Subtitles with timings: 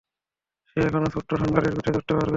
[0.67, 2.29] সে কখনোই ছোট্ট থান্ডারের পিঠে চড়তে পারবে না।